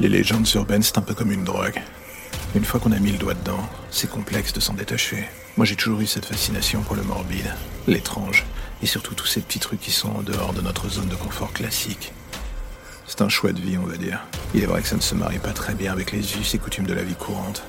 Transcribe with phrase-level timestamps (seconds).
[0.00, 1.80] Les légendes urbaines, c'est un peu comme une drogue.
[2.56, 3.60] Une fois qu'on a mis le doigt dedans,
[3.90, 5.24] c'est complexe de s'en détacher.
[5.56, 7.54] Moi, j'ai toujours eu cette fascination pour le morbide,
[7.86, 8.44] l'étrange,
[8.82, 11.52] et surtout tous ces petits trucs qui sont en dehors de notre zone de confort
[11.52, 12.12] classique.
[13.06, 14.20] C'est un choix de vie, on va dire.
[14.52, 16.58] Il est vrai que ça ne se marie pas très bien avec les us et
[16.58, 17.62] coutumes de la vie courante.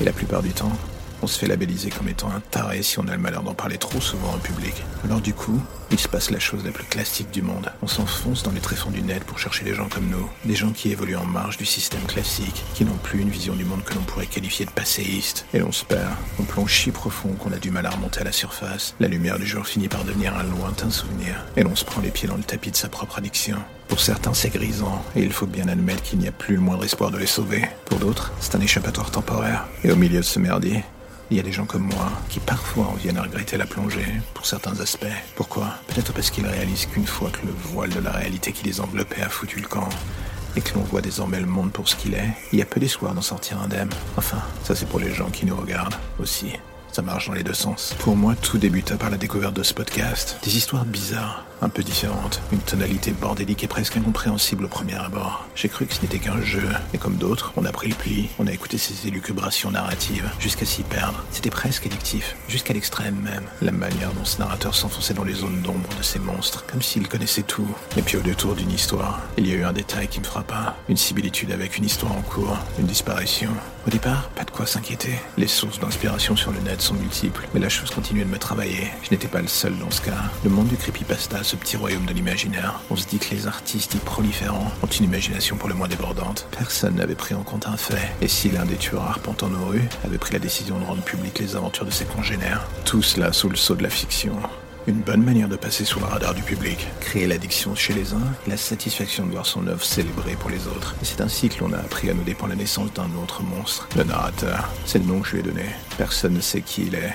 [0.00, 0.72] Et la plupart du temps,
[1.20, 3.76] on se fait labelliser comme étant un taré si on a le malheur d'en parler
[3.76, 4.74] trop souvent en public.
[5.04, 5.60] Alors du coup,
[5.92, 7.70] il se passe la chose la plus classique du monde.
[7.82, 10.28] On s'enfonce dans les tréfonds du net pour chercher des gens comme nous.
[10.46, 13.66] Des gens qui évoluent en marge du système classique, qui n'ont plus une vision du
[13.66, 15.44] monde que l'on pourrait qualifier de passéiste.
[15.52, 16.14] Et l'on se perd.
[16.40, 18.94] On plonge si profond qu'on a du mal à remonter à la surface.
[19.00, 21.44] La lumière du jour finit par devenir un lointain souvenir.
[21.56, 23.58] Et l'on se prend les pieds dans le tapis de sa propre addiction.
[23.88, 26.84] Pour certains, c'est grisant, et il faut bien admettre qu'il n'y a plus le moindre
[26.84, 27.62] espoir de les sauver.
[27.84, 29.66] Pour d'autres, c'est un échappatoire temporaire.
[29.84, 30.82] Et au milieu de ce merdier,
[31.32, 34.06] il y a des gens comme moi qui parfois en viennent à regretter la plongée,
[34.34, 35.06] pour certains aspects.
[35.34, 35.78] Pourquoi?
[35.86, 39.22] Peut-être parce qu'ils réalisent qu'une fois que le voile de la réalité qui les enveloppait
[39.22, 39.88] a foutu le camp,
[40.56, 42.80] et que l'on voit désormais le monde pour ce qu'il est, il y a peu
[42.80, 43.88] d'espoir d'en sortir indemne.
[44.18, 46.52] Enfin, ça c'est pour les gens qui nous regardent aussi.
[46.92, 47.94] Ça marche dans les deux sens.
[48.00, 50.36] Pour moi, tout débuta par la découverte de ce podcast.
[50.44, 55.46] Des histoires bizarres, un peu différentes, une tonalité bordélique et presque incompréhensible au premier abord.
[55.54, 58.28] J'ai cru que ce n'était qu'un jeu, et comme d'autres, on a pris le pli,
[58.38, 61.24] on a écouté ces élucubrations narratives, jusqu'à s'y perdre.
[61.30, 63.44] C'était presque addictif, jusqu'à l'extrême même.
[63.62, 67.08] La manière dont ce narrateur s'enfonçait dans les zones d'ombre de ces monstres, comme s'il
[67.08, 67.68] connaissait tout.
[67.96, 70.76] Et puis au détour d'une histoire, il y a eu un détail qui me frappa,
[70.90, 73.50] une similitude avec une histoire en cours, une disparition.
[73.84, 75.18] Au départ, pas de quoi s'inquiéter.
[75.36, 78.92] Les sources d'inspiration sur le net sont multiples, mais la chose continuait de me travailler.
[79.02, 80.30] Je n'étais pas le seul dans ce cas.
[80.44, 83.94] Le monde du creepypasta, ce petit royaume de l'imaginaire, on se dit que les artistes
[83.94, 86.46] y proliférants ont une imagination pour le moins débordante.
[86.56, 88.12] Personne n'avait pris en compte un fait.
[88.20, 91.40] Et si l'un des tueurs arpentant nos rues avait pris la décision de rendre publiques
[91.40, 94.36] les aventures de ses congénères, tout cela sous le sceau de la fiction.
[94.88, 96.88] Une bonne manière de passer sous le radar du public.
[97.00, 100.96] Créer l'addiction chez les uns la satisfaction de voir son œuvre célébrée pour les autres.
[101.00, 103.88] Et c'est ainsi que l'on a appris à nous dépendre la naissance d'un autre monstre.
[103.96, 104.68] Le narrateur.
[104.84, 105.66] C'est le nom que je lui ai donné.
[105.98, 107.14] Personne ne sait qui il est.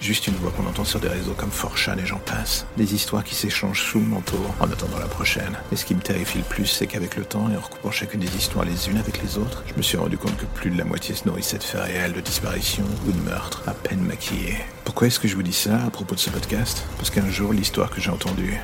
[0.00, 2.66] Juste une voix qu'on entend sur des réseaux comme Forchan et j'en passe.
[2.76, 5.58] Des histoires qui s'échangent sous le manteau en attendant la prochaine.
[5.72, 8.20] Et ce qui me terrifie le plus, c'est qu'avec le temps et en recoupant chacune
[8.20, 10.78] des histoires les unes avec les autres, je me suis rendu compte que plus de
[10.78, 14.58] la moitié se nourrissait de faits réels, de disparitions ou de meurtres, à peine maquillés.
[14.84, 16.84] Pourquoi est-ce que je vous dis ça à propos de ce podcast?
[16.96, 18.58] Parce qu'un jour, l'histoire que j'ai entendue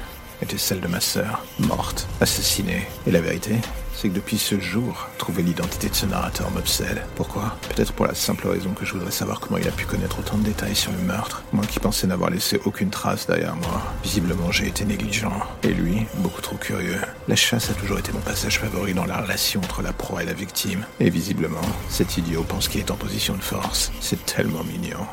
[0.45, 2.87] était celle de ma sœur, morte, assassinée.
[3.07, 3.57] Et la vérité,
[3.95, 7.03] c'est que depuis ce jour, trouver l'identité de ce narrateur m'obsède.
[7.15, 7.57] Pourquoi?
[7.75, 10.37] Peut-être pour la simple raison que je voudrais savoir comment il a pu connaître autant
[10.37, 11.43] de détails sur le meurtre.
[11.53, 13.83] Moi qui pensais n'avoir laissé aucune trace derrière moi.
[14.03, 15.33] Visiblement, j'ai été négligent.
[15.63, 17.01] Et lui, beaucoup trop curieux.
[17.29, 20.27] La chasse a toujours été mon passage favori dans la relation entre la proie et
[20.27, 20.85] la victime.
[21.01, 23.93] Et visiblement, cet idiot pense qu'il est en position de force.
[24.01, 25.07] C'est tellement mignon.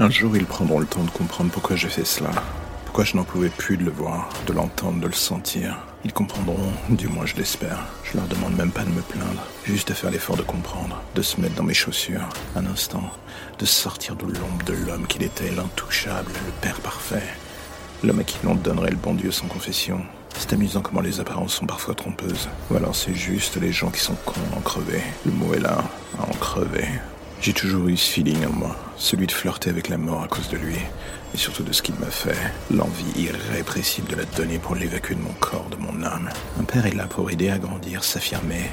[0.00, 2.30] Un jour, ils prendront le temps de comprendre pourquoi j'ai fait cela.
[2.84, 5.76] Pourquoi je n'en pouvais plus de le voir, de l'entendre, de le sentir.
[6.04, 7.84] Ils comprendront, du moins je l'espère.
[8.04, 11.22] Je leur demande même pas de me plaindre, juste à faire l'effort de comprendre, de
[11.22, 13.10] se mettre dans mes chaussures, un instant,
[13.58, 17.26] de sortir de l'ombre de l'homme qu'il était, l'intouchable, le père parfait.
[18.04, 20.00] L'homme à qui l'on donnerait le bon Dieu sans confession.
[20.38, 22.48] C'est amusant comment les apparences sont parfois trompeuses.
[22.70, 25.02] Ou alors c'est juste les gens qui sont cons à en crever.
[25.26, 25.82] Le mot est là,
[26.20, 26.86] à en crever.
[27.40, 30.48] J'ai toujours eu ce feeling en moi, celui de flirter avec la mort à cause
[30.48, 30.74] de lui,
[31.32, 32.36] et surtout de ce qu'il m'a fait,
[32.70, 36.28] l'envie irrépressible de la donner pour l'évacuer de mon corps, de mon âme.
[36.60, 38.70] Un père est là pour aider à grandir, s'affirmer,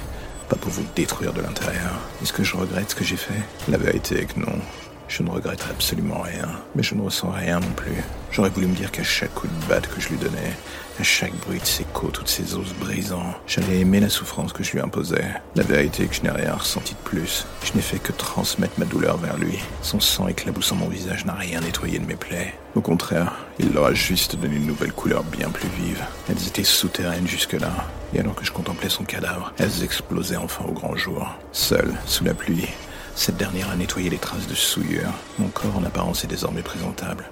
[0.49, 1.93] pas pour vous détruire de l'intérieur.
[2.21, 3.39] Est-ce que je regrette ce que j'ai fait?
[3.67, 4.59] La vérité est que non.
[5.07, 8.03] Je ne regrette absolument rien, mais je ne ressens rien non plus.
[8.31, 10.51] J'aurais voulu me dire qu'à chaque coup de batte que je lui donnais,
[10.99, 14.63] à chaque bruit de ses côtes, toutes ses os brisants, j'allais aimer la souffrance que
[14.63, 15.25] je lui imposais.
[15.55, 17.45] La vérité est que je n'ai rien ressenti de plus.
[17.63, 19.59] Je n'ai fait que transmettre ma douleur vers lui.
[19.81, 22.53] Son sang éclaboussant mon visage n'a rien nettoyé de mes plaies.
[22.75, 26.03] Au contraire, il leur a juste donné une nouvelle couleur bien plus vive.
[26.29, 27.71] Elles étaient souterraines jusque-là.
[28.13, 31.35] Et alors que je contemplais son cadavre, elles explosaient enfin au grand jour.
[31.51, 32.67] Seul, sous la pluie,
[33.15, 35.11] cette dernière a nettoyé les traces de souillure.
[35.39, 37.25] Mon corps en apparence est désormais présentable.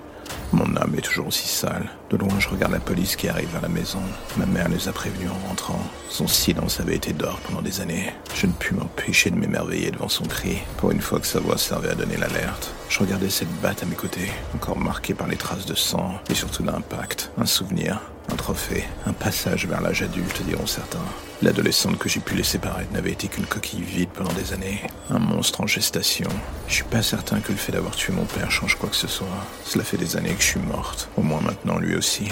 [0.54, 1.90] Mon âme est toujours aussi sale.
[2.10, 4.02] De loin, je regarde la police qui arrive vers la maison.
[4.38, 5.82] Ma mère les a prévenus en rentrant.
[6.10, 8.14] Son silence avait été d'or pendant des années.
[8.36, 10.60] Je ne pus m'empêcher de m'émerveiller devant son cri.
[10.78, 12.72] Pour une fois que sa voix servait à donner l'alerte.
[12.88, 16.36] Je regardais cette batte à mes côtés, encore marquée par les traces de sang et
[16.36, 17.32] surtout d'impact.
[17.38, 18.00] Un souvenir,
[18.32, 21.04] un trophée, un passage vers l'âge adulte, diront certains.
[21.42, 24.82] L'adolescente que j'ai pu laisser paraître n'avait été qu'une coquille vide pendant des années.
[25.10, 26.30] Un monstre en gestation.
[26.68, 29.08] Je suis pas certain que le fait d'avoir tué mon père change quoi que ce
[29.08, 29.28] soit.
[29.66, 31.10] Cela fait des années que je suis morte.
[31.18, 32.30] Au moins maintenant lui aussi.